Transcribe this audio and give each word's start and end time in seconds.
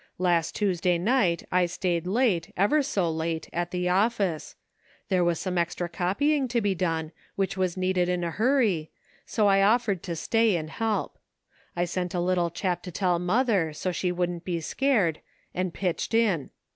Last 0.17 0.55
Tuesday 0.55 0.97
night 0.97 1.45
I 1.51 1.67
staid 1.67 2.07
late, 2.07 2.51
ever 2.57 2.81
so 2.81 3.11
late, 3.11 3.47
at 3.53 3.69
the 3.69 3.87
office. 3.87 4.55
There 5.09 5.23
was 5.23 5.39
some 5.39 5.59
extra 5.59 5.87
copying 5.87 6.47
to 6.47 6.59
be 6.59 6.73
done, 6.73 7.11
which 7.35 7.55
was 7.55 7.77
needed 7.77 8.09
in 8.09 8.23
a 8.23 8.31
hurr}, 8.31 8.87
so 9.27 9.45
I 9.45 9.61
offered 9.61 10.01
to 10.01 10.15
stay 10.15 10.55
and 10.55 10.71
help. 10.71 11.19
I 11.75 11.85
sent 11.85 12.15
a 12.15 12.19
little 12.19 12.49
chap 12.49 12.81
to 12.81 12.91
tell 12.91 13.19
mother, 13.19 13.73
so 13.73 13.91
she 13.91 14.11
wouldn't 14.11 14.43
be 14.43 14.59
scared, 14.59 15.19
and 15.53 15.71
pitched 15.71 16.15
in. 16.15 16.49